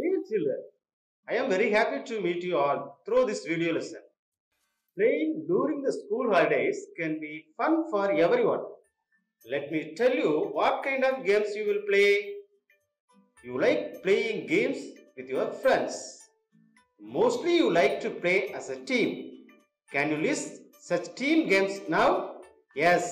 [0.00, 0.60] Dear children,
[1.28, 4.00] I am very happy to meet you all through this video lesson.
[4.96, 8.60] Playing during the school holidays can be fun for everyone.
[9.50, 12.32] Let me tell you what kind of games you will play.
[13.44, 14.78] You like playing games
[15.16, 15.94] with your friends.
[17.00, 19.46] Mostly you like to play as a team.
[19.92, 22.10] Can you list such team games now?
[22.74, 23.04] Yes,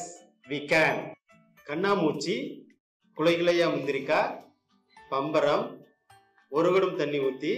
[0.49, 0.97] we can.
[1.69, 2.35] கண்ணாமூச்சி
[3.19, 4.19] குலைகிளையா முந்திரிக்கா
[5.13, 5.65] பம்பரம்
[6.52, 7.52] ஒரு குடம் தண்ணி ஊற்றி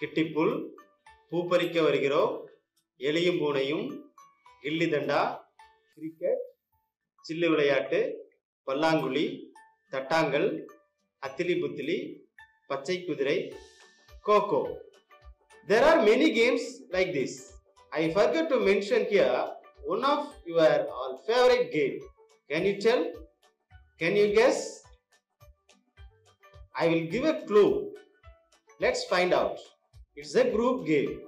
[0.00, 0.52] கிட்டிப்புல்
[1.30, 2.32] பூ பறிக்க வருகிறோம்.
[3.00, 3.86] எலியும் பூனையும்
[4.62, 5.20] கில்லி தண்டா
[5.94, 6.42] கிரிக்கெட்
[7.24, 8.00] சில்லு விளையாட்டு
[8.66, 9.24] பல்லாங்குழி
[9.92, 10.48] தட்டாங்கல்
[11.22, 11.96] அத்திலி புத்திலி
[12.70, 13.36] பச்சை குதிரை
[14.28, 14.62] cocoa.
[15.68, 17.36] There are many games like this
[17.92, 19.36] I forgot to mention here
[19.94, 21.96] one of your all favourite game
[22.50, 23.04] can you tell
[24.00, 24.64] can you guess
[26.82, 27.64] I will give a clue
[28.78, 29.58] Let's find out.
[30.16, 31.20] It's a group game.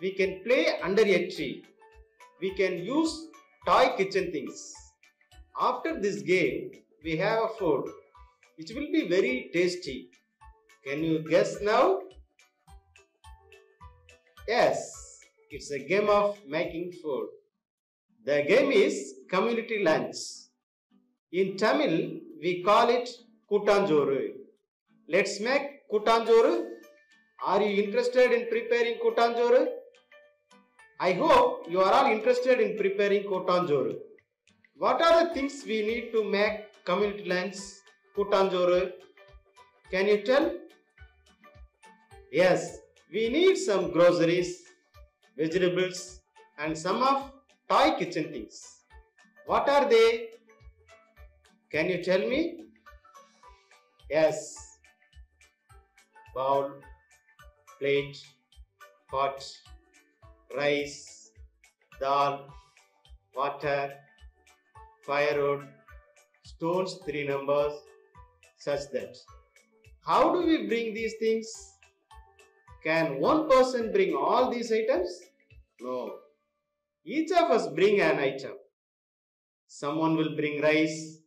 [0.00, 1.64] We can play under a tree.
[2.40, 3.28] We can use
[3.66, 4.72] toy kitchen things.
[5.60, 6.70] After this game,
[7.04, 7.84] we have a food
[8.56, 10.10] which will be very tasty.
[10.84, 12.00] Can you guess now?
[14.46, 17.28] Yes, it's a game of making food.
[18.24, 20.16] The game is community lunch.
[21.32, 23.08] In Tamil, we call it
[23.50, 24.28] Kutanjoru.
[25.08, 26.68] Let's make Kutanjoru.
[27.44, 29.66] Are you interested in preparing Kutanjoru?
[30.98, 33.96] I hope you are all interested in preparing Kutanjoru.
[34.76, 37.56] What are the things we need to make community lunch
[38.16, 38.92] Kutanjoru?
[39.90, 40.52] Can you tell?
[42.32, 42.78] Yes,
[43.12, 44.62] we need some groceries,
[45.36, 46.20] vegetables,
[46.58, 47.30] and some of
[47.68, 48.62] toy kitchen things.
[49.44, 50.28] What are they?
[51.70, 52.64] Can you tell me?
[54.08, 54.71] Yes.
[56.34, 56.70] Bowl,
[57.78, 58.18] plate,
[59.10, 59.44] pot,
[60.56, 61.30] rice,
[62.00, 62.48] dal,
[63.36, 63.92] water,
[65.06, 65.66] firewood,
[66.44, 67.74] stones three numbers,
[68.56, 69.16] such that.
[70.06, 71.48] How do we bring these things?
[72.82, 75.20] Can one person bring all these items?
[75.80, 76.18] No.
[77.04, 78.52] Each of us bring an item.
[79.68, 81.18] Someone will bring rice,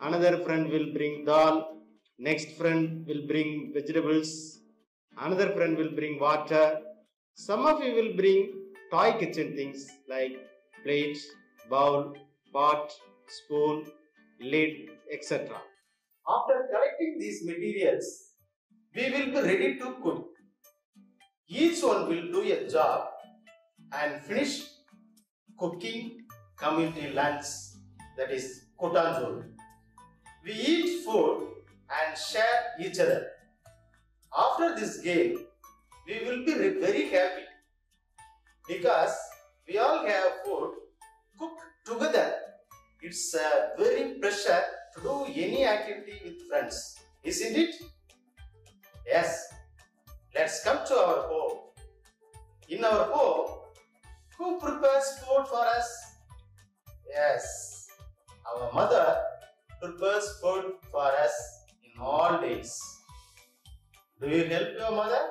[0.00, 1.71] another friend will bring dal,
[2.18, 4.60] next friend will bring vegetables,
[5.18, 6.80] another friend will bring water.
[7.34, 8.52] Some of you will bring
[8.90, 10.36] toy kitchen things like
[10.84, 11.18] plate,
[11.70, 12.14] bowl,
[12.52, 12.92] pot,
[13.28, 13.86] spoon,
[14.40, 15.48] lid, etc.
[16.28, 18.06] After collecting these materials,
[18.94, 20.28] we will be ready to cook.
[21.48, 23.08] Each one will do a job
[23.92, 24.64] and finish
[25.58, 27.46] cooking community lunch
[28.16, 29.44] that is Kutanjoru.
[30.44, 31.51] We eat food
[32.00, 33.26] and share each other.
[34.36, 35.46] After this game,
[36.06, 37.44] we will be very happy
[38.66, 39.14] because
[39.68, 40.74] we all have food
[41.38, 42.34] cooked together.
[43.00, 44.62] It's a very pleasure
[44.94, 47.74] to do any activity with friends, isn't it?
[49.06, 49.52] Yes.
[50.34, 51.58] Let's come to our home.
[52.68, 53.48] In our home,
[54.38, 55.88] who prepares food for us?
[57.06, 57.88] Yes,
[58.48, 59.20] our mother
[59.82, 61.61] prepares food for us
[62.02, 62.72] all days.
[64.20, 65.22] Do you help your mother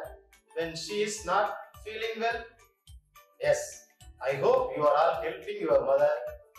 [0.56, 2.44] when she is not feeling well?
[3.42, 3.86] Yes,
[4.26, 6.10] I hope you are all helping your mother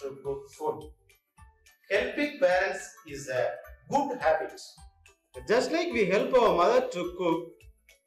[0.01, 0.91] to cook food.
[1.91, 3.51] Helping parents is a
[3.91, 4.61] good habit.
[5.49, 7.49] Just like we help our mother to cook,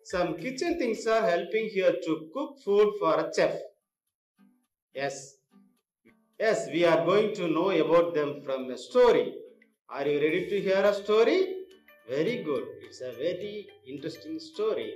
[0.04, 3.56] some kitchen things are helping here to cook food for a chef.
[4.94, 5.38] Yes.
[6.40, 9.34] Yes, we are going to know about them from a story.
[9.90, 11.55] Are you ready to hear a story?
[12.08, 12.66] Very good.
[12.84, 14.94] It's a very interesting story.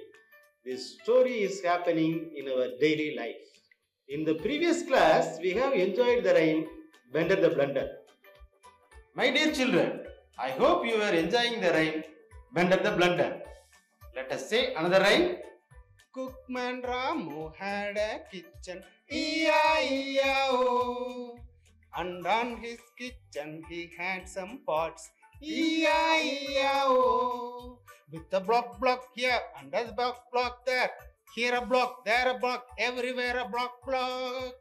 [0.64, 3.48] This story is happening in our daily life.
[4.08, 6.68] In the previous class, we have enjoyed the rhyme
[7.12, 7.88] Bender the Blunder.
[9.16, 10.02] My dear children,
[10.38, 12.04] I hope you are enjoying the rhyme
[12.54, 13.42] Bender the Blunder.
[14.16, 15.38] Let us say another rhyme.
[16.16, 20.54] Cookman Ramu had a kitchen, E-I-E-I-O.
[20.54, 21.40] Oh.
[21.98, 25.10] And on his kitchen he had some pots,
[25.42, 26.92] E-I-E-I-O.
[26.92, 27.80] Oh.
[28.12, 30.92] With a block block here, and a block block there.
[31.36, 34.54] Here a block, there a block, everywhere a block block.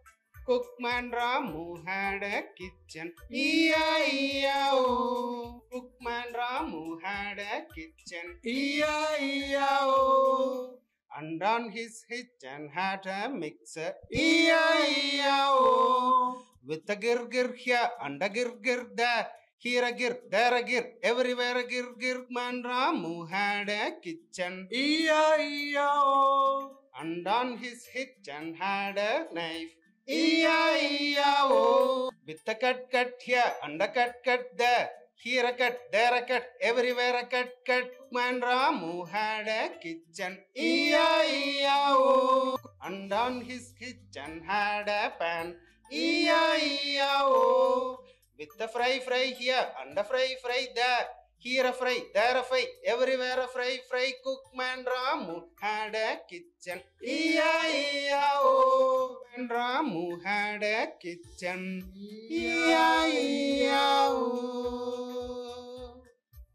[0.47, 4.85] Cookman Ramu had a kitchen, E-I-E-I-O.
[4.87, 5.63] Oh.
[5.73, 9.61] Cookman Ramu had a kitchen, E-I-E-I-O.
[9.91, 10.79] Oh.
[11.19, 15.59] And on his kitchen had a mixer, E-I-E-I-O.
[16.65, 19.29] With a gir gir here and a gir gir there.
[19.61, 22.27] Here a gir, there a gir, everywhere a gir, gir.
[22.31, 24.69] Man Ramu had a kitchen.
[24.71, 25.83] E-I-E-I-O.
[25.83, 26.79] Oh.
[27.01, 29.75] And on his kitchen had a knife.
[30.07, 31.49] E-I-E-I-O.
[31.51, 32.11] Oh.
[32.25, 34.91] With a cut, cut here, and a cut, cut there.
[35.17, 37.91] Here a cut, there a cut, everywhere a cut, cut.
[38.13, 40.39] Man Ramu had a kitchen.
[40.57, 41.99] E-I-E-I-O.
[41.99, 42.59] Oh.
[42.85, 45.57] And on his kitchen had a pan.
[45.91, 47.29] E-I-E-I-O.
[48.39, 51.09] With a fry, fry here, and a fry, fry there.
[51.39, 54.13] Here a fry, there a fry, everywhere a fry, fry.
[54.25, 56.81] Cookman Ramu had a kitchen.
[57.03, 58.43] E-I-E-I-O.
[58.45, 61.85] Oh, and Ramu had a kitchen.
[64.51, 65.09] Oh.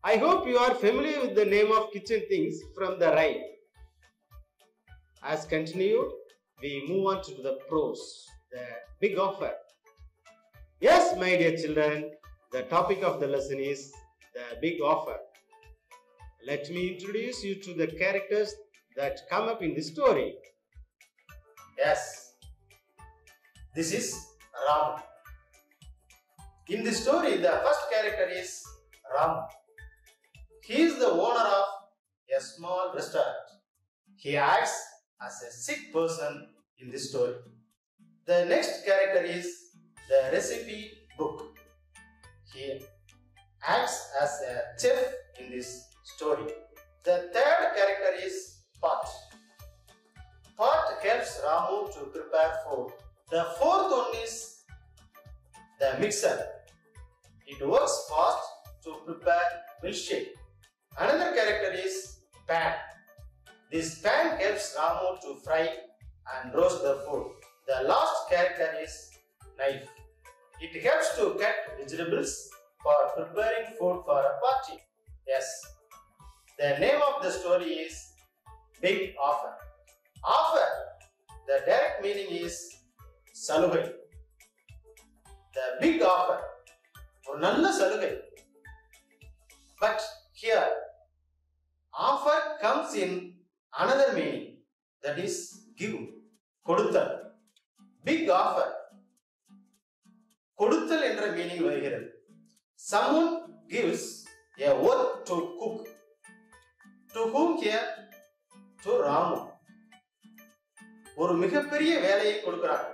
[0.05, 3.43] I hope you are familiar with the name of kitchen things from the rhyme.
[5.21, 6.11] As continued,
[6.61, 8.65] we move on to the prose, the
[9.01, 9.53] big offer.
[10.83, 12.11] Yes, my dear children,
[12.51, 13.93] the topic of the lesson is
[14.33, 15.15] the big offer.
[16.45, 18.53] Let me introduce you to the characters
[18.97, 20.35] that come up in the story.
[21.77, 22.33] Yes,
[23.73, 24.13] this is
[24.67, 24.99] Ram.
[26.67, 28.61] In the story, the first character is
[29.17, 29.37] Ram.
[30.65, 31.65] He is the owner of
[32.37, 33.47] a small restaurant.
[34.17, 34.77] He acts
[35.25, 36.49] as a sick person
[36.79, 37.35] in this story.
[38.25, 39.62] The next character is
[40.09, 41.57] the recipe book.
[42.53, 42.81] He
[43.65, 46.51] acts as a chef in this story.
[47.03, 49.07] The third character is Pot.
[50.57, 52.91] Pot helps Ramu to prepare food.
[53.31, 54.63] The fourth one is
[55.79, 56.47] the mixer.
[57.47, 58.43] It works fast
[58.83, 59.47] to prepare
[59.83, 60.27] milkshake.
[60.97, 62.75] Another character is pan.
[63.71, 65.69] This pan helps Ramu to fry
[66.35, 67.31] and roast the food.
[71.92, 72.32] vegetables
[72.82, 74.76] for preparing food for a party.
[75.26, 75.46] Yes.
[76.58, 77.94] The name of the story is
[78.80, 79.54] Big Offer.
[80.24, 80.68] Offer,
[81.46, 82.56] the direct meaning is
[83.46, 83.82] சலுகை.
[85.56, 86.38] The big offer,
[87.26, 88.10] ஒரு நல்ல சலுகை.
[89.82, 90.00] But
[90.42, 90.68] here,
[92.08, 93.12] offer comes in
[93.82, 94.46] another meaning
[95.04, 95.36] that is
[95.80, 95.98] give,
[96.68, 97.12] கொடுத்தல்.
[98.08, 98.68] Big offer,
[100.61, 102.07] கொடுத்தல் என்ற meaning வருகிறது.
[102.79, 103.33] Someone
[103.71, 104.09] gives
[104.63, 105.87] a work to cook
[107.13, 107.89] to whom here
[108.83, 109.39] to Ramu
[111.21, 112.87] ஒரு மிகப்பெரிய வேலையை கொடுக்கிறாங்க.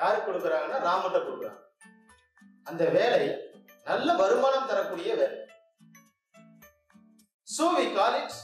[0.00, 1.62] யாரு கொடுக்குறாங்கன்னா ராமட்ட கொடுக்குறாங்க.
[2.70, 3.24] அந்த வேலை
[3.88, 5.38] நல்ல வருமானம் தரக்கூடிய வேலை.
[7.56, 8.38] So we call it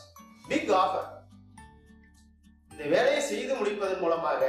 [0.50, 1.08] big offer
[2.72, 4.42] இந்த வேலையை செய்து முடிப்பதன் மூலமாக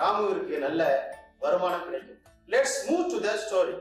[0.00, 0.82] ராமுவிற்கு நல்ல
[1.44, 2.21] வருமானம் கிடைக்கும்.
[2.48, 3.74] Let's move to the story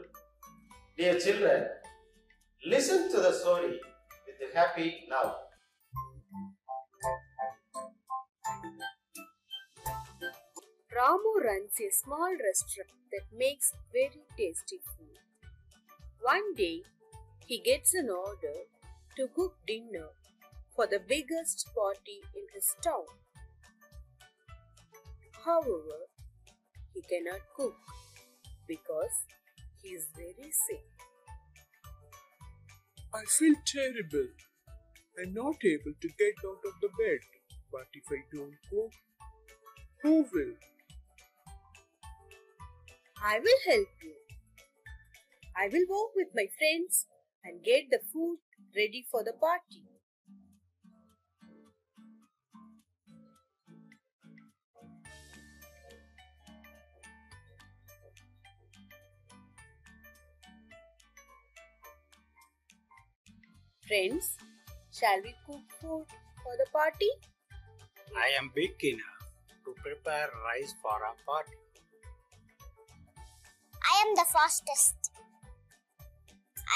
[0.98, 1.68] dear children
[2.66, 3.80] listen to the story
[4.26, 5.36] with a happy now
[10.96, 15.18] Ramu runs a small restaurant that makes very tasty food.
[16.22, 16.82] One day,
[17.48, 18.58] he gets an order
[19.16, 20.10] to cook dinner
[20.76, 23.06] for the biggest party in his town.
[25.46, 26.00] However,
[26.94, 27.76] he cannot cook
[28.72, 29.16] because
[29.82, 30.86] he is very sick.
[33.14, 34.28] I feel terrible.
[35.20, 37.20] I'm not able to get out of the bed.
[37.72, 38.92] But if I don't cook,
[40.04, 40.56] who will?
[43.24, 44.16] I will help you.
[45.56, 47.08] I will walk with my friends
[47.44, 48.40] and get the food
[48.76, 49.84] ready for the party.
[63.92, 64.38] Friends,
[64.90, 66.06] shall we cook food
[66.42, 67.10] for the party?
[68.16, 69.28] I am big enough
[69.66, 71.58] to prepare rice for a party.
[73.84, 75.12] I am the fastest.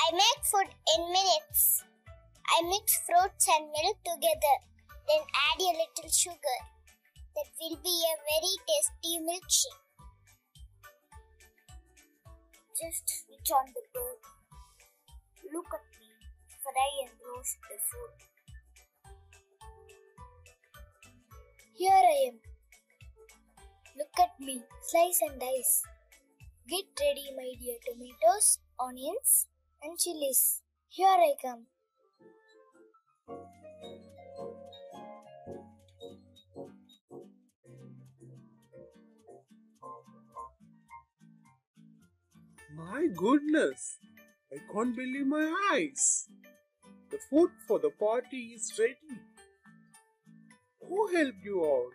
[0.03, 0.67] I make food
[0.97, 1.85] in minutes.
[2.51, 4.55] I mix fruits and milk together,
[5.07, 6.59] then add a little sugar.
[7.37, 9.83] That will be a very tasty milkshake.
[12.75, 14.19] Just switch on the burn.
[15.53, 15.94] Look at me,
[16.65, 18.13] fry and roast the food.
[21.77, 22.39] Here I am.
[23.97, 25.83] Look at me, slice and dice.
[26.67, 29.45] Get ready, my dear tomatoes, onions,
[29.83, 30.63] and chilies.
[30.89, 31.67] Here I come.
[42.75, 43.97] My goodness!
[44.51, 46.27] I can't believe my eyes.
[47.15, 49.15] The food for the party is ready.
[50.85, 51.89] Who helped you all?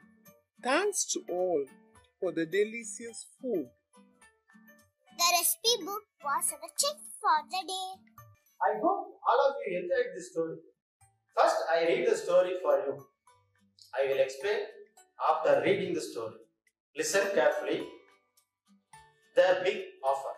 [0.62, 1.62] Thanks to all
[2.18, 3.66] for the delicious food.
[5.18, 7.90] The recipe book was our check for the day.
[8.64, 10.56] I hope all of you enjoyed this story.
[11.36, 13.04] First, I read the story for you.
[13.92, 14.60] I will explain
[15.28, 16.36] after reading the story.
[16.96, 17.82] Listen carefully.
[19.36, 20.36] The Big Offer.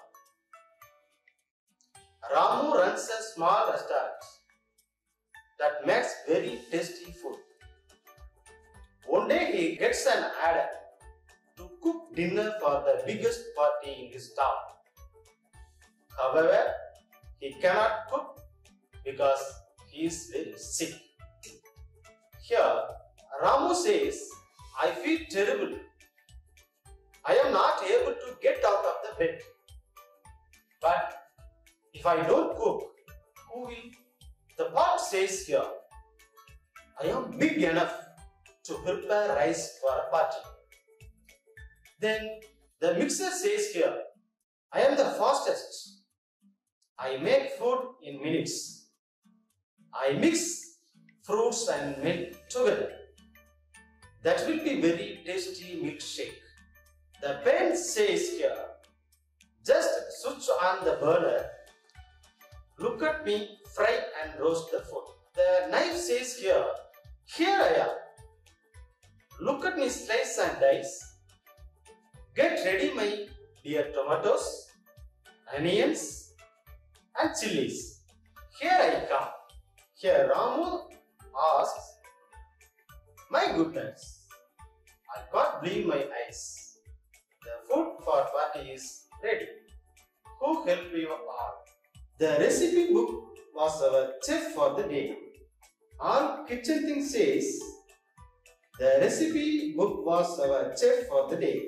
[2.34, 4.41] Ramu runs a small restaurant
[5.58, 7.38] that makes very tasty food.
[9.06, 10.68] One day he gets an order
[11.56, 14.56] to cook dinner for the biggest party in his town.
[16.16, 16.72] However,
[17.40, 18.40] he cannot cook
[19.04, 19.42] because
[19.90, 20.94] he is very sick.
[22.40, 22.82] Here,
[23.42, 24.28] Ramu says,
[24.80, 25.78] I feel terrible.
[27.24, 29.40] I am not able to get out of the bed.
[30.80, 31.22] But
[31.92, 32.90] if I don't cook,
[33.52, 34.01] who will?
[34.58, 35.64] The pot says here,
[37.02, 37.94] I am big enough
[38.64, 40.38] to prepare rice for a party.
[42.00, 42.40] Then
[42.80, 43.94] the mixer says here,
[44.72, 46.02] I am the fastest.
[46.98, 48.88] I make food in minutes.
[49.92, 50.78] I mix
[51.22, 52.92] fruits and milk together.
[54.22, 56.38] That will be very tasty milkshake.
[57.20, 58.56] The pen says here,
[59.64, 59.90] just
[60.20, 61.50] switch on the burner.
[62.82, 65.04] Look at me fry and roast the food.
[65.36, 66.66] The knife says here,
[67.26, 67.94] here I am.
[69.40, 71.14] Look at me slice and dice.
[72.34, 73.28] Get ready my
[73.62, 74.66] dear tomatoes,
[75.56, 76.34] onions
[77.20, 78.00] and chilies.
[78.60, 79.30] Here I come.
[79.94, 80.90] Here Ramu
[81.60, 81.98] asks,
[83.30, 84.26] My goodness,
[85.14, 86.78] I can't believe my eyes.
[87.44, 89.46] The food for party is ready.
[90.40, 91.61] Who helped you all?
[92.21, 93.09] The recipe book
[93.53, 95.15] was our chef for the day.
[95.99, 97.59] On kitchen thing says,
[98.79, 101.59] the recipe book was our chef for the day.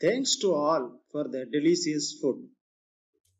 [0.00, 2.48] Thanks to all for the delicious food.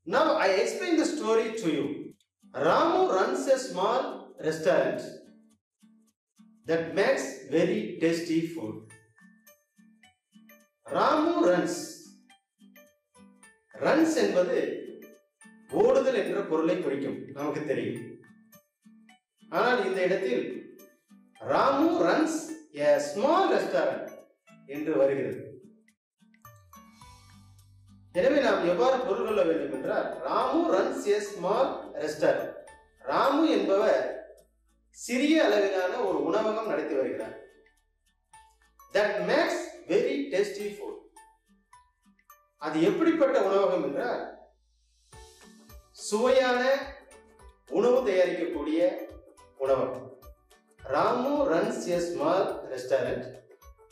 [0.06, 2.14] Now I explain the story to you.
[2.54, 5.00] Ramu runs a small restaurant
[6.66, 8.90] that makes very tasty food.
[10.88, 11.76] Ramu runs.
[13.80, 14.58] Runs என்பது
[15.71, 17.17] ஓடுதல் என்ற பொருளை குறிக்கும்.
[17.37, 18.03] நமக்கு தெரியும்.
[19.57, 20.45] ஆனால் இந்த இடத்தில்
[21.51, 22.39] Ramu runs
[22.85, 24.09] a small restaurant
[24.75, 25.41] என்று வருகிறது.
[28.19, 31.71] எனவே நாம் எவ்வாறு பொருள் கொள்ள வேண்டும் என்றால் Ramu runs a small
[32.03, 32.53] restaurant
[33.11, 34.05] Ramu என்பவர்
[34.97, 37.35] சிறிய அளவிலான ஒரு உணவகம் நடத்தி வருகிறார்.
[38.95, 41.03] That makes very tasty food
[42.61, 44.23] அது எப்படிப்பட்ட உணவகம் என்றால்
[45.97, 46.61] சுவையான
[47.69, 48.81] உணவு தயாரிக்கக்கூடிய
[49.57, 50.03] உணவகம்
[50.79, 53.25] Ramu runs a small restaurant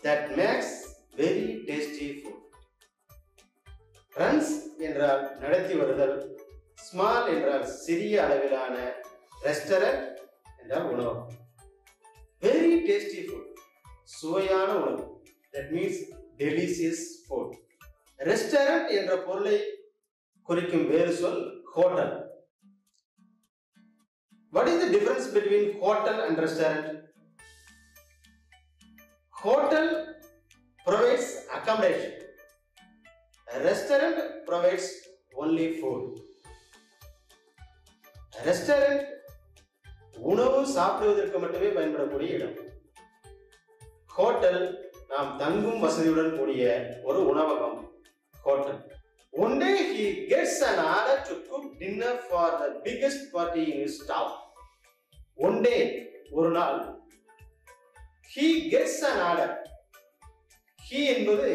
[0.04, 0.76] that makes
[1.16, 2.42] very tasty food
[4.14, 6.16] runs என்றால் நடத்தி வருதல்
[6.86, 8.76] ஸ்மால் என்றால் சிறிய அளவிலான
[9.46, 10.06] ரெஸ்டாரண்ட்
[10.62, 11.34] என்றால் உணவகம்
[12.44, 13.52] வெரி டேஸ்டி ஃபுட்
[14.20, 15.04] சுவையான உணவு.
[15.54, 16.00] That means
[16.38, 17.54] delicious food
[18.20, 19.58] restaurant என்ற பொருளை
[20.50, 21.44] குறிக்கும் வேறு சொல்
[21.76, 22.14] hotel
[24.54, 26.86] What is the difference between hotel and restaurant?
[29.34, 29.88] Hotel
[30.80, 31.26] provides
[31.58, 32.14] accommodation.
[33.48, 34.18] A restaurant
[34.48, 34.86] provides
[35.36, 36.04] only food.
[38.34, 39.02] A restaurant
[40.32, 42.56] உணவு சாப்பிடுவதற்கு மட்டுமே பயன்படக்கூடிய இடம்
[44.10, 44.62] ஹோட்டல்
[45.10, 46.64] நாம் தங்கும் வசதியுடன் கூடிய
[47.04, 47.78] ஒரு உணவகம்
[48.46, 48.80] hotel
[49.34, 51.36] one day he gets an order to
[51.78, 54.36] dinner for the biggest party in is town
[55.36, 55.76] one day
[56.30, 56.78] ஒரு நாள்
[58.36, 59.54] he gets an order
[60.92, 61.50] he என்பது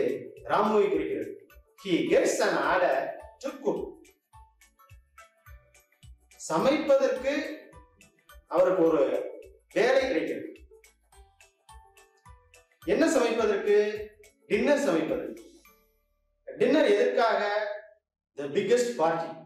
[0.44, 1.48] ராமுவை குறிக்கிறது.
[1.84, 3.00] He gets an order
[3.38, 3.86] to cook
[6.48, 7.34] சமைப்பதற்கு
[8.46, 9.02] அவருக்கு ஒரு
[9.74, 10.46] வேலை கிடைக்கிறது.
[12.84, 13.76] என்ன சமைப்பதற்கு?
[14.46, 15.42] டின்னர் சமைப்பதற்கு.
[16.58, 17.40] டின்னர் எதற்காக?
[18.34, 19.39] த பிக்கஸ்ட் பார்ட்டி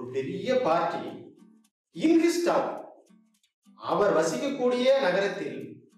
[0.00, 1.34] ஒரு பெரிய பார்ட்டி
[1.90, 2.20] இன்
[3.74, 5.88] அவர் வசிக்கக்கூடிய நகரத்தில்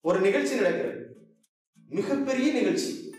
[0.00, 1.28] ஒரு நிகழ்ச்சி நடக்கிறது.
[1.88, 3.14] மிகப்பெரிய நிகழ்ச்சி.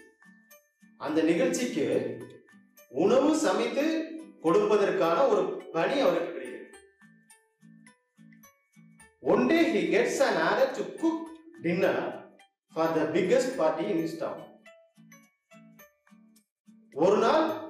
[0.97, 2.17] அந்த நிகழ்ச்சிக்கு
[2.89, 4.11] உணவு சமைத்து
[4.43, 6.77] கொடுப்பதற்கான ஒரு பணி அவருக்கு கிடைக்கிறது.
[9.19, 11.19] One day he gets an order to cook
[11.61, 12.25] dinner
[12.73, 14.39] for the biggest party in his
[16.91, 17.69] ஒரு நாள்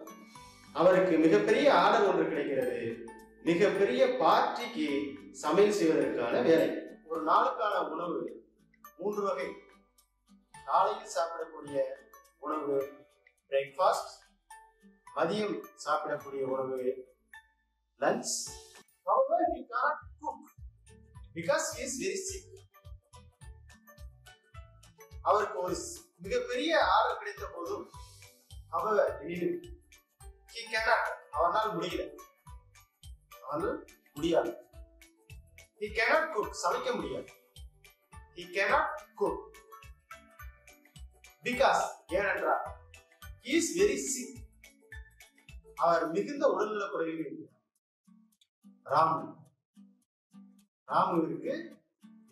[0.74, 3.06] அவருக்கு மிகப்பெரிய ஆர்டர் ஒன்று கிடைக்கிறது.
[3.44, 4.88] மிகப்பெரிய பார்ட்டிக்கு
[5.32, 6.70] சமையல் செய்வதற்கான வேலை.
[7.06, 8.44] ஒரு நாளுக்கான உணவு
[8.98, 9.48] மூன்று வகை.
[10.66, 11.80] காலையில் சாப்பிடக்கூடிய
[12.40, 12.94] உணவு
[13.50, 14.12] பிரேக்ஃபாஸ்ட்
[15.16, 17.08] மதியம் சாப்பிடக்கூடிய உணவு
[18.00, 18.34] lunch
[19.06, 20.40] However, he cannot cook.
[21.36, 22.46] Because he is very sick.
[25.22, 25.76] அவருக்கு ஒரு
[26.18, 27.90] மிகப்பெரிய ஆர்டர் கிடைத்த போதும்
[28.70, 29.26] அவர்
[30.54, 32.04] ஹி கேனாட் அவனால் முடியல
[33.44, 33.80] அவனால்
[34.14, 34.52] முடியாது
[35.82, 37.30] ஹி கேனாட் குக் சமைக்க முடியாது
[38.36, 39.42] ஹி கேனாட் குக்
[41.44, 41.84] பிகாஸ்
[42.16, 42.64] ஏனென்றால்
[43.56, 44.38] இஸ் வெரி சிக்
[45.84, 47.58] அவர் மிகுந்த உடல்நலக் குறைவில் இருக்கிறார்
[48.86, 49.22] ராமு
[50.88, 51.56] ராமுவிற்கு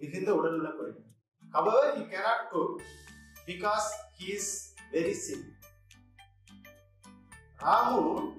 [0.02, 1.08] மிகுந்த உடல்நலக் குறைவு
[1.44, 2.82] However, he cannot cook
[3.48, 4.48] because he is
[4.94, 5.42] very sick.
[7.66, 7.96] ராமு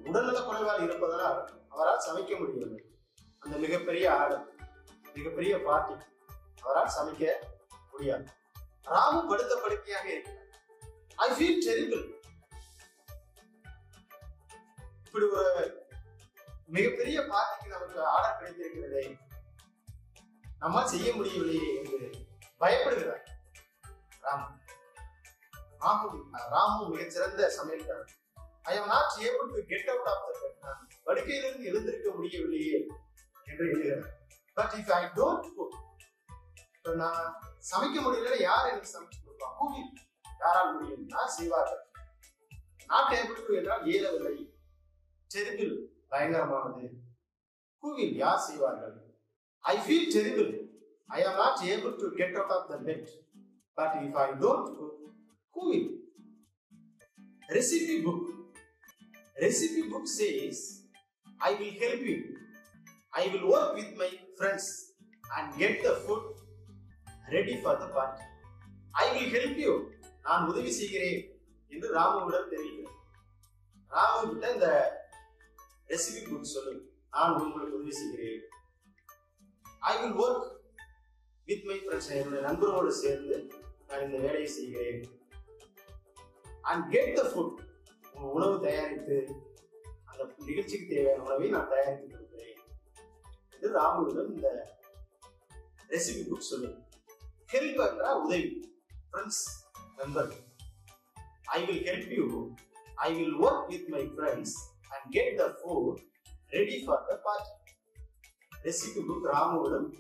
[0.09, 1.41] உடல்நல குறைவால் இருப்பதனால்
[1.73, 2.83] அவரால் சமைக்க முடியவில்லை.
[3.43, 4.47] அந்த மிகப்பெரிய ஆடல்
[5.17, 5.95] மிகப்பெரிய பார்ட்டி
[6.65, 7.33] அவரால் சமைக்க
[7.93, 8.27] முடியாது.
[8.95, 10.49] ராமு படுத்த படுக்கையாக இருக்கிறார்.
[11.25, 12.05] ஐ ஃபீல் டெரிபிள்
[15.05, 15.53] இப்படி ஒரு
[16.77, 19.05] மிகப்பெரிய பார்ட்டிக்கு நமக்கு ஆர்டர் கிடைத்திருக்கிறதே
[20.63, 21.99] நம்மால் செய்ய முடியவில்லையே என்று
[22.63, 23.27] பயப்படுகிறார்
[24.27, 24.49] ராமு
[25.85, 26.09] ராமு
[26.55, 28.17] ராமு மிகச்சிறந்த சமையல்காரர்.
[28.71, 32.79] I am not able to get out of the bed நான் படுக்கையிலிருந்து எழுந்திருக்க முடியவில்லையே
[33.49, 34.09] என்று எழுதுகிறார்.
[34.57, 35.77] But if I don't cook
[36.77, 37.23] இப்போ நான்
[37.71, 39.49] சமைக்க முடியல யார் எனக்கு சமைச்சு கொடுப்பா?
[39.59, 39.83] கூலி
[40.43, 41.05] யாரால் முடியும்?
[41.37, 41.83] செய்வார்கள்.
[42.93, 44.35] நாட் ஏபிள் டு என்றால் இயலவில்லை
[45.31, 45.75] செருப்பில்
[46.13, 46.87] பயங்கரமானது.
[47.83, 48.95] கூவில் யார் செய்வார்கள்?
[49.65, 50.51] ஐ feel terrible
[51.19, 53.09] I am not able to get out of the bed
[53.79, 54.99] but if I don't cook
[55.57, 55.89] கூவில்
[57.57, 58.27] recipe book
[59.43, 60.59] recipe book says
[61.39, 62.19] i will help you.
[63.11, 64.67] I will work with my friends
[65.37, 66.25] and get the food
[67.31, 68.23] ready for the party.
[68.91, 69.75] I will help you.
[70.23, 71.21] நான் உதவி செய்கிறேன்.
[71.69, 72.99] என்று ராமுவிடம் தெரிவிக்கிறார்.
[73.89, 74.69] ராமு கிட்ட இந்த
[75.89, 76.75] recipe book சொல்லு
[77.11, 78.41] நான் உங்களுக்கு உதவி செய்கிறேன்.
[79.81, 80.57] I will work
[81.45, 83.53] with my friends என்னுடைய நண்பரோடு சேர்ந்து
[83.89, 85.05] நான் இந்த வேலையை செய்கிறேன்.
[86.63, 87.69] அண்ட் கெட் த ஃபுட்
[88.21, 89.35] உணவு தயாரித்து
[90.05, 92.59] அந்த நிகழ்ச்சிக்கு தேவையான உணவை நான் தயாரித்து கொடுக்கிறேன்.
[93.51, 94.77] என்று ராமுவிடம் இந்த
[95.89, 96.85] ரெசிபி புக் சொல்லுது.
[97.53, 98.69] ஹெல்ப் என்றா உதவி.
[99.13, 99.45] ஃப்ரெண்ட்ஸ்
[99.97, 100.33] நண்பர்
[101.45, 102.49] I will help you
[102.95, 104.57] I will work with my friends
[104.89, 105.99] and get the food
[106.49, 107.51] ready for the party
[108.63, 109.93] recipe book ராமுவிடம்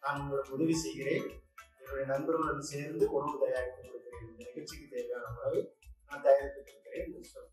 [0.00, 1.40] நான் உங்களுக்கு உதவி செய்கிறேன்.
[1.78, 4.30] என்னுடைய நண்பர்களுடன் சேர்ந்து உணவு தயாரித்து கொடுக்கிறேன்.
[4.30, 7.47] இந்த நிகழ்ச்சிக்கு தேவையான உணவை நான் தயாரித்து கொடுக்கிறேன் என்று சொல்கிறேன்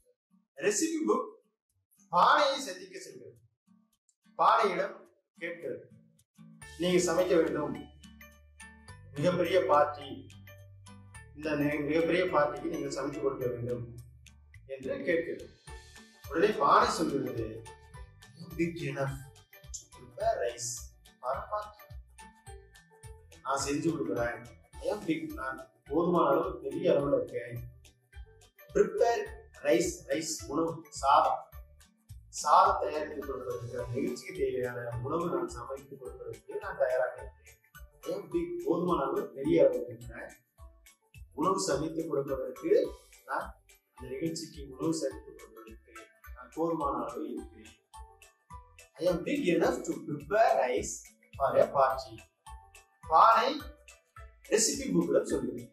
[0.63, 1.29] ரெசிபி புக்
[2.09, 3.37] பானையை சந்திக்க செல்கிறது.
[4.37, 4.95] பானையிடம்
[5.37, 5.89] கேட்கிறது.
[6.77, 7.75] நீங்க சமைக்க வேண்டும்.
[9.15, 10.27] மிகப்பெரிய பார்ட்டி
[11.35, 13.95] இந்த மிகப்பெரிய பார்ட்டிக்கு நீங்கள் சமைத்து கொடுக்க வேண்டும்
[14.65, 15.47] என்று கேட்கிறது.
[16.29, 17.61] உடனே பானை சொல்கிறது
[18.57, 19.15] பிக் enough
[19.95, 20.03] to
[23.43, 24.39] நான் செஞ்சு கொடுக்குறேன்.
[25.05, 27.57] பிக் நான் போதுமான அளவு பெரிய அளவில் இருக்கேன்.
[28.73, 29.23] ப்ரிப்பேர்
[29.67, 31.41] ரைஸ் ரைஸ் உணவு சாதம்.
[32.41, 37.59] சாதம் தயாரித்து கொடுப்பதற்கு அந்த நிகழ்ச்சிக்கு தேவையான உணவு நான் சமைத்து கொடுப்பதற்கு நான் தயாராக இருக்கிறேன்.
[38.09, 40.35] ஐ பிக் போதுமான அளவு பெரிய அளவில்
[41.39, 42.71] உணவு சமைத்து கொடுப்பதற்கு
[43.29, 43.47] நான்
[43.97, 45.93] இந்த நிகழ்ச்சிக்கு உணவு சமைத்து கொடுப்பதற்கு
[46.35, 47.71] நான் போதுமான அளவு இருக்கிறேன்.
[48.99, 50.93] I am big enough to prepare rice
[51.37, 52.15] for a party
[53.03, 53.49] பானை
[54.51, 55.71] ரெசிபி புக்கில் சொல்லுவேன்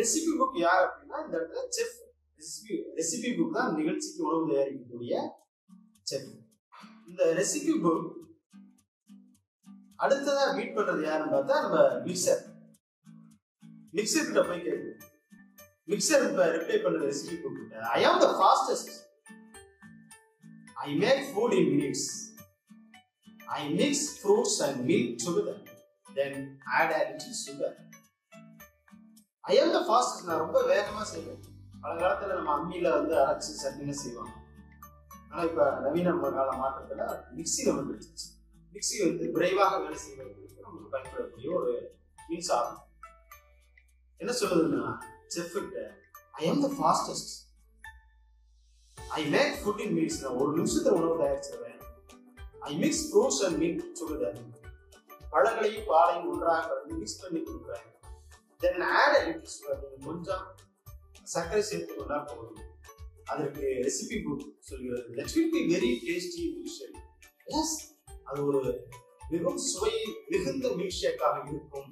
[0.00, 1.96] ரெசிபி புக் யார் அப்படின்னா இந்த இடத்துல செஃப்
[2.38, 5.14] ரெசிபி ரெசிபி புக் தான் நிகழ்ச்சிக்கு உணவு தயாரிக்கக்கூடிய
[6.06, 6.28] செஃப்
[7.08, 8.06] இந்த ரெசிபி புக்
[9.98, 12.42] அடுத்ததா மீட் பண்றது யாருன்னு பார்த்தா நம்ம மிக்சர்
[13.94, 14.94] மிக்சர் கிட்ட போய் கேட்கும்
[15.88, 18.92] மிக்சர் இப்ப ரிப்ளை பண்ற ரெசிபி புக் கிட்ட I am the fastest
[20.80, 22.06] I make food in minutes
[23.56, 25.60] I mix fruits and milk together
[26.16, 26.38] then
[26.78, 27.76] add add sugar
[29.44, 31.42] I am the fastest நான் ரொம்ப வேகமா செய்வேன்.
[31.82, 34.34] பழங்காலத்துல நம்ம அம்மியில வந்து அரைச்சு சட்னில செய்வாங்க.
[35.30, 37.02] ஆனா இப்ப நவீன கால மாற்றத்துல
[37.36, 38.28] மிக்சி வந்துருச்சு மிக்சி
[38.74, 41.96] மிக்ஸி வந்து விரைவாக வேலை செய்வதற்கு நமக்கு பயன்படக்கூடிய ஒரு
[42.28, 42.82] மின்சாரம்.
[44.16, 44.84] என்ன சொல்லுதுன்னா
[45.34, 45.86] செஃப்கிட்ட
[46.32, 47.28] I am the fastest.
[49.10, 51.80] I make food in minutes நான் ஒரு நிமிஷத்துல உணவு தயாரிச்சிருவேன்.
[52.60, 54.40] I mix fruits and milk together
[55.30, 57.86] பழங்களையும் பாலையும் ஒன்றாக கலந்து மிக்ஸ் பண்ணி கொடுக்குறேன்
[58.56, 60.46] தென் ஆட் லிட்டில் கொஞ்சம்
[61.32, 62.64] சர்க்கரை சேர்த்து கொண்டா போதும்.
[63.32, 65.08] அதற்கு ரெசிபி புக் சொல்கிறது.
[65.18, 66.42] That will be very tasty
[66.76, 66.98] milkshake
[67.58, 67.76] S
[68.24, 68.60] அது ஒரு
[69.30, 69.92] மிகவும் சுவை
[70.28, 71.90] மிகுந்த மில்க் ஷேக்காக இருக்கும்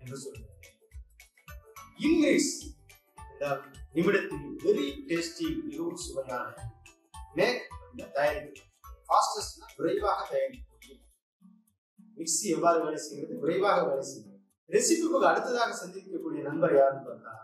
[0.00, 0.54] என்று சொல்கிறது
[2.06, 2.52] இங்கிலீஷ்
[3.32, 6.54] என்றால் நிமிடத்தில் வெரி டேஸ்டி மிகவும் சுவையான
[7.34, 7.64] மேக்
[8.12, 8.60] தயாரிப்பு.
[9.06, 10.94] ஃபாஸ்டஸ்ட்னா விரைவாக தயாரிக்கக்கூடிய
[12.16, 13.34] மிக்ஸி எவ்வாறு வேலை செய்கிறது?
[13.42, 14.40] விரைவாக வேலை செய்கிறது.
[14.74, 17.34] ரெசிபி புக் அடுத்ததாக சந்திக்கக்கூடிய நண்பர் யாருன்னு பார்த்தா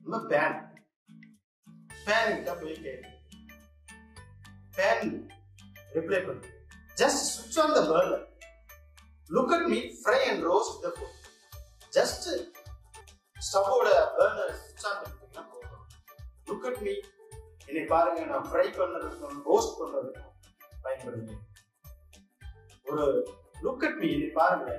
[0.00, 0.56] நம்ம பேன்
[2.06, 3.10] பேன் கிட்ட போய் கேட்கு
[4.76, 5.10] பேன்
[5.96, 6.48] ரிப்ளை பண்ணு
[6.96, 8.24] ஜஸ்ட் சுவிட்ச் on the burner
[9.30, 11.16] look at me fry and roast the food
[11.92, 12.26] just
[13.36, 15.84] ஸ்டவ்வோட burner சுவிட்ச் ஆன் பண்ணிட்டீங்கன்னா போதும்.
[16.48, 16.94] லுக் அட் மீ
[17.68, 20.26] என்னை பாருங்க நான் ஃப்ரை பண்ணதுக்கும் ரோஸ்ட் பண்ணதுக்கும்
[20.84, 21.36] பயன்படுது.
[22.86, 23.04] ஒரு
[23.64, 24.70] லுக் அட் மீ என்னை பாருங்க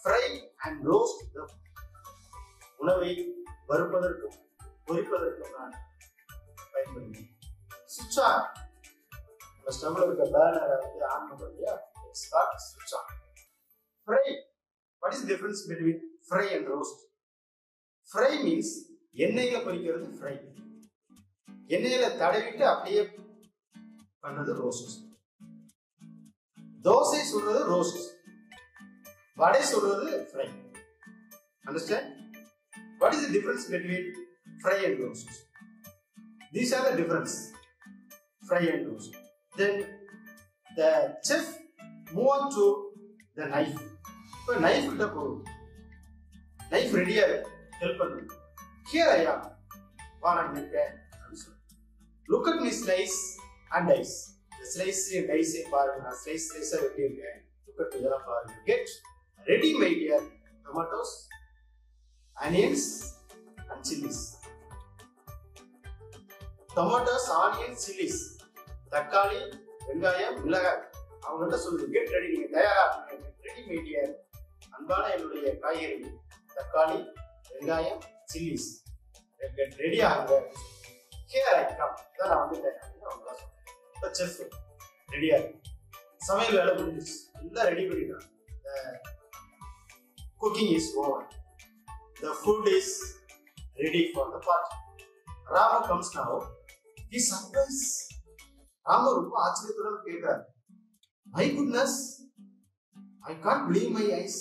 [0.00, 0.22] ஃப்ரை
[0.66, 1.22] அண்ட் ரோஸ்ட்
[2.80, 3.12] உணவை
[3.68, 4.36] வறுப்பதற்கும்
[4.88, 5.74] பொறிப்பதற்கும் நான்
[6.74, 7.30] பயன்படுகிறேன்
[7.94, 8.42] சுவிட்ச் ஆன்
[9.56, 11.74] நம்ம ஸ்டவ்ல இருக்க பேனரை வந்து ஆன் பண்றோம் இல்லையா?
[12.20, 13.08] ஸ்டார்ட் சுவிட்ச் on
[14.08, 14.22] fry
[15.02, 17.00] what is difference between fry and roast
[18.10, 18.72] fry means
[19.16, 20.34] எண்ணெயில பொரிக்கிறது ஃப்ரை
[21.70, 23.02] எண்ணெயில தடவிட்டு அப்படியே
[24.24, 24.92] பண்றது ரோஸ்ட்
[26.84, 28.00] தோசை சுடுறது ரோஸ்ட்
[29.38, 30.46] வடை சுடுறது fry
[31.64, 32.10] understand
[33.01, 34.07] what is the difference between
[34.61, 35.33] fry and roast
[36.53, 37.35] these are the difference
[38.43, 39.15] fry and roast
[39.53, 39.79] then
[40.71, 40.91] the
[41.29, 41.51] chef
[42.11, 42.65] move on to
[43.37, 43.79] the knife
[44.35, 45.41] இப்போ knife கிட்ட போகும்
[46.71, 47.25] நைஃப் ரெடியா
[47.81, 48.37] ஹெல்ப் பண்ணுங்க
[48.87, 49.35] ஹியர் ஐயா
[50.23, 50.91] வா நான் இருக்கேன்
[52.27, 53.17] look at me slice
[53.71, 54.13] and dies
[54.51, 58.91] இந்த ஸ்லைஸ் டைஸ் பாருங்க நான் ஸ்லைஸ் ஸ்லைஸா வெட்டி இருக்கேன் லுக் அட் இதெல்லாம் பாருங்க get
[59.45, 60.25] ready my dear
[60.65, 61.13] tomatoes
[62.44, 62.84] onions
[63.70, 64.24] and chillies
[66.76, 68.22] tomatoes onion chillies
[68.92, 69.40] தக்காளி
[69.86, 70.82] வெங்காயம் மிளகாய்.
[71.26, 71.86] அவங்ககிட்ட சொல்லுங்க.
[71.94, 72.84] கெட் ரெடி நீங்க தயாரா?
[73.46, 73.78] ரெடி மை
[74.76, 76.10] அன்பான என்னுடைய காய்கறி.
[76.56, 76.98] தக்காளி
[77.52, 78.68] வெங்காயம் சில்லிஸ்
[79.58, 80.40] கெட் ரெடி ஆகுங்க.
[81.32, 84.38] ஹியர் ஐ கம் இதான் நான் அவங்க அப்படின்னு அவங்க சொன்னேன் செஃப்
[85.14, 85.38] ரெடியா
[86.28, 88.26] சமையல் வேலை முடிஞ்சிச்சு எல்லாம் ரெடி பண்ணிட்டான்
[90.42, 91.26] cooking is over
[92.22, 92.88] the food is
[93.82, 94.74] ready for the party
[95.54, 96.30] Rama கம்ஸ் now.
[97.10, 97.88] He surprised.
[98.86, 100.42] ராம ரொம்ப ஆச்சரியத்துடன் கேட்கிறார்
[101.26, 101.98] my goodness
[103.30, 104.38] I can't believe my eyes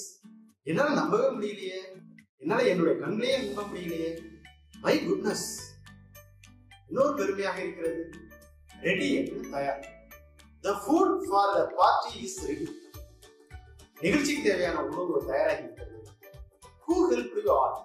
[0.67, 1.79] என்னால நம்பவே முடியலையே.
[2.41, 4.11] என்னால என்னுடைய கண்ணிலேயே நம்ப முடியலையே.
[4.85, 5.47] மை குட்னஸ்
[6.89, 8.01] இன்னொரு பெருமையாக இருக்கிறது.
[8.85, 9.81] ரெடி என்று தயார்.
[10.63, 12.67] The food for the party is ready
[14.01, 15.84] நிகழ்ச்சிக்கு தேவையான உணவு தயாராகி இருக்கிறது
[16.87, 17.77] ஹூ ஹெல்ப் யூ ஆல்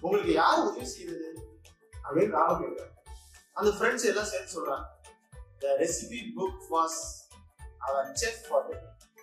[0.00, 1.28] உங்களுக்கு யார் உதவி செய்தது?
[2.04, 2.92] அப்படின்னு ராம கேட்கிறார்.
[3.52, 4.86] அந்த ஃப்ரெண்ட்ஸ் எல்லாம் சேர்த்து சொல்றாங்க.
[5.58, 6.98] The recipe book was
[7.78, 8.68] our chef for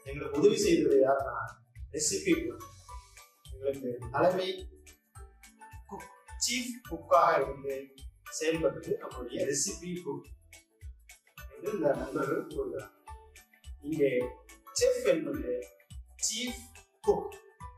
[0.04, 1.36] எங்களுக்கு உதவி செய்தது யாருன்னா
[1.92, 2.66] ரெசிபி புக்
[3.52, 4.50] எங்களுக்கு தலைமை
[5.86, 6.10] குக்
[6.46, 7.94] சீஃப் குக்காக இருந்து
[8.30, 10.26] செயல்பட்டது நம்மளுடைய ரெசிபி புக்
[11.52, 12.94] என்று இந்த நண்பர்கள் கூறுகிறார்.
[13.82, 14.12] இங்கே
[14.80, 15.52] செஃப் என்பது
[16.26, 16.64] சீஃப்
[17.02, 17.36] குக்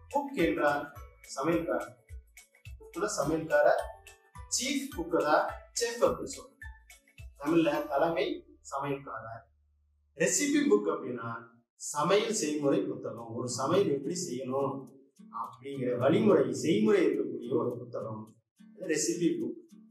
[0.09, 0.85] குக் என்றால்
[1.35, 1.83] சமையல்கார
[2.79, 3.71] குக்ல சமையல்கார
[4.57, 6.55] சீஃப் குக்கு தான் செஃப் அப்படின்னு சொல்றோம்
[7.39, 9.45] தமிழ்ல தலைமை சமையல்காரர்
[10.15, 11.43] ரெசிபி புக் அப்படின்னா
[11.75, 13.35] சமையல் செய்முறை புத்தகம்.
[13.35, 14.89] ஒரு சமையல் எப்படி செய்யணும்?
[15.37, 18.35] அப்படிங்கிற வழிமுறை செய்முறை இருக்கக்கூடிய ஒரு புத்தகம்.
[18.79, 19.85] ரெசிபி புக்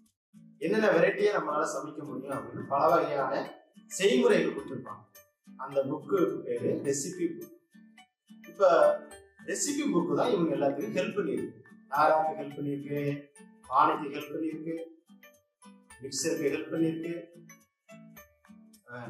[0.59, 3.64] என்னென்ன வெரைட்டியா நம்மளால சமைக்க முடியும் அப்படின்னு பல வகையான
[3.99, 5.05] செய்முறைகள் கொடுத்துருப்பாங்க.
[5.57, 7.55] அந்த புக்கு பேரு ரெசிபி புக்
[8.49, 9.01] இப்ப
[9.48, 11.61] ரெசிபி புக்கு தான் இவங்க எல்லாத்துக்கும் ஹெல்ப் பண்ணியிருக்கு.
[11.92, 13.00] யாராருக்கு ஹெல்ப் பண்ணியிருக்கு
[13.68, 14.74] பானைக்கு ஹெல்ப் பண்ணியிருக்கு
[16.02, 17.12] மிக்சருக்கு ஹெல்ப் பண்ணியிருக்கு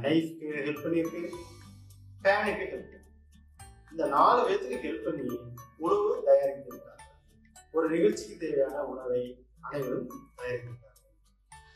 [0.05, 1.23] நைஃப்க்கு ஹெல்ப் பண்ணியிருக்கு
[2.25, 2.93] பேனுக்கு ஹெல்ப்
[3.93, 5.27] இந்த நாலு பேத்துக்கு ஹெல்ப் பண்ணி
[5.79, 6.93] உணவு தயாரித்திருக்காங்க
[7.75, 9.23] ஒரு நிகழ்ச்சிக்கு தேவையான உணவை
[9.61, 10.83] அனைவரும் தயாரித்திருக்காங்க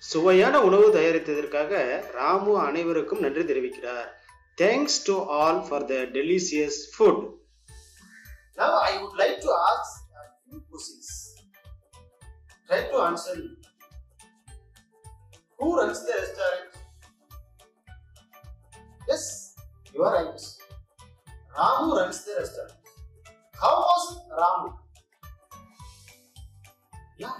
[0.02, 1.72] சுவையான உணவு தயாரித்ததற்காக
[2.14, 4.08] ராமு அனைவருக்கும் நன்றி தெரிவிக்கிறார்.
[4.58, 7.20] Thanks to all for the delicious food
[8.60, 11.34] Now I would like to ask a few questions.
[12.66, 13.56] Try to answer me.
[15.58, 16.76] Who runs the restaurant?
[19.08, 19.54] Yes,
[19.94, 20.40] you are right.
[21.56, 22.72] Ramu runs the restaurant.
[23.58, 24.04] How was
[24.40, 24.74] Ramu?
[27.16, 27.38] Yeah,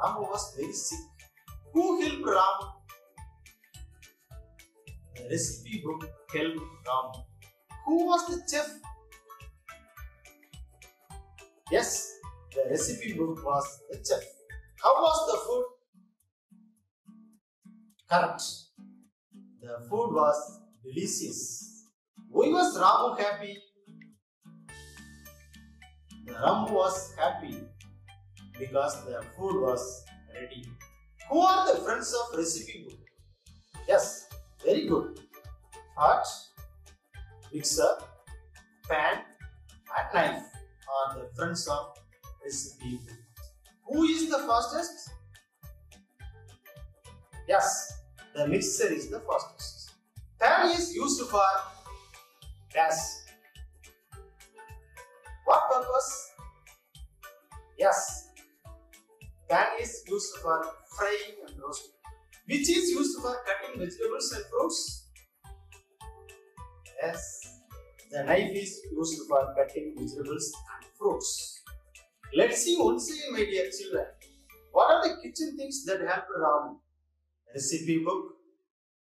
[0.00, 0.98] Ramu was very sick.
[1.74, 2.70] Who helped Ramu?
[5.14, 7.22] The recipe book helped Ramu.
[7.84, 8.91] Who was the chef?
[11.70, 12.18] Yes,
[12.54, 14.22] the recipe book was the chef.
[14.82, 15.64] How was the food?
[18.10, 18.42] Correct.
[19.60, 21.86] The food was delicious.
[22.28, 23.58] Why was Ramu happy?
[26.26, 27.56] The Ramu was happy
[28.58, 30.66] because the food was ready.
[31.30, 32.98] Who are the friends of recipe book?
[33.88, 34.28] Yes,
[34.64, 35.20] very good.
[35.96, 36.26] Pot,
[37.52, 37.96] mixer,
[38.88, 39.22] pan,
[39.96, 40.52] and knife
[40.92, 41.98] are the friends of
[42.44, 43.00] recipe.
[43.84, 45.10] Who is the fastest?
[47.48, 48.02] Yes,
[48.34, 49.92] the mixer is the fastest.
[50.40, 51.40] Pan is used for
[52.72, 53.26] gas.
[55.44, 56.30] What purpose?
[57.78, 58.28] Yes,
[59.48, 60.64] pan is used for
[60.96, 61.92] frying and roasting.
[62.46, 65.08] Which is used for cutting vegetables and fruits?
[67.02, 67.60] Yes,
[68.10, 70.52] the knife is used for cutting vegetables
[71.02, 71.60] fruits.
[72.34, 74.06] Let's see once again, my dear children.
[74.70, 76.78] What are the kitchen things that help Ram?
[77.52, 78.36] Recipe book,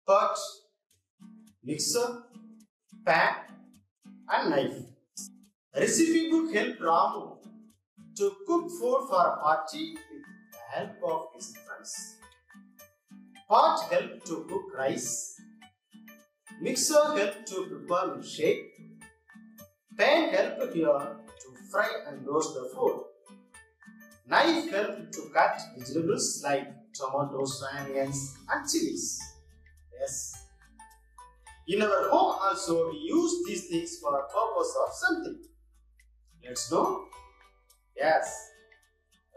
[0.06, 0.36] pot,
[1.62, 2.22] mixer,
[3.06, 3.34] pan,
[4.28, 4.82] and knife.
[5.76, 7.36] Recipe book help Ramu
[8.16, 12.16] to cook food for a party with the help of his friends.
[13.48, 15.36] Pot help to cook rice.
[16.60, 18.70] Mixer help to prepare milkshake.
[19.96, 21.16] Pan help here
[21.70, 23.04] fry and roast the food.
[24.26, 29.20] Knife helped to cut vegetables like tomatoes, onions, and chilies.
[29.98, 30.46] Yes.
[31.68, 35.38] In our home also we use these things for purpose of something.
[36.44, 37.04] Let's know?
[37.96, 38.50] Yes.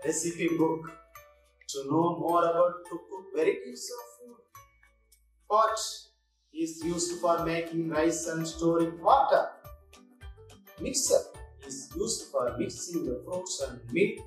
[0.04, 0.92] Recipe book
[1.70, 4.38] to know more about to cook varieties of food.
[5.50, 5.80] Pot
[6.54, 9.50] is used for making rice and storing water.
[10.80, 11.33] Mixer
[11.66, 14.26] is used for mixing the fruits and milk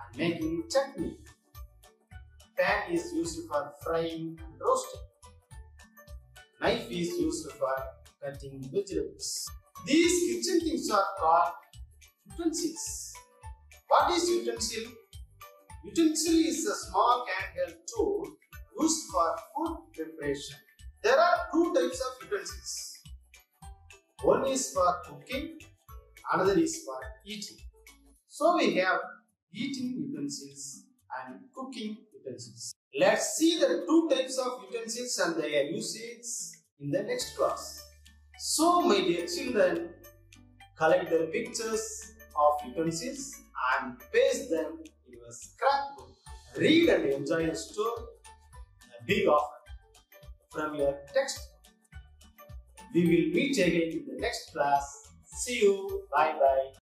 [0.00, 1.16] and making chutney.
[2.56, 5.00] Pan is used for frying and roasting.
[6.60, 7.74] Knife is used for
[8.22, 9.50] cutting vegetables.
[9.86, 11.52] These kitchen things are called
[12.30, 13.14] utensils.
[13.88, 14.92] What is utensil?
[15.84, 18.36] Utensil is a small handheld tool
[18.80, 20.56] used for food preparation.
[21.02, 22.98] There are two types of utensils.
[24.22, 25.58] One is for cooking,
[26.32, 27.58] another is for eating.
[28.28, 29.00] So we have
[29.52, 30.84] eating utensils
[31.26, 32.74] and cooking utensils.
[32.98, 37.84] Let's see the two types of utensils and their usage in the next class.
[38.38, 39.90] So my dear children,
[40.76, 43.34] collect the pictures of utensils
[43.80, 46.10] and paste them in your scrapbook.
[46.56, 48.04] Read and enjoy a story,
[49.00, 49.54] a big offer
[50.50, 51.50] from your textbook.
[52.94, 55.03] We will meet again in the next class.
[55.34, 56.06] See you.
[56.10, 56.83] Bye bye.